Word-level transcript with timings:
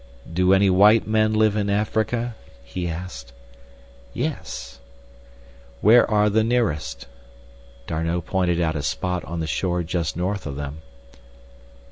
"Do 0.33 0.51
any 0.53 0.71
white 0.71 1.05
men 1.05 1.31
live 1.35 1.55
in 1.55 1.69
Africa?" 1.69 2.33
he 2.63 2.87
asked. 2.87 3.33
"Yes." 4.15 4.79
"Where 5.79 6.09
are 6.09 6.27
the 6.27 6.43
nearest?" 6.43 7.05
D'Arnot 7.85 8.25
pointed 8.25 8.59
out 8.59 8.75
a 8.75 8.81
spot 8.81 9.23
on 9.25 9.41
the 9.41 9.45
shore 9.45 9.83
just 9.83 10.17
north 10.17 10.47
of 10.47 10.55
them. 10.55 10.79